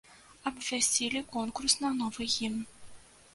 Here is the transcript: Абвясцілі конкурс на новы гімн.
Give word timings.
Абвясцілі 0.49 1.21
конкурс 1.35 1.77
на 1.85 1.93
новы 2.01 2.29
гімн. 2.39 2.65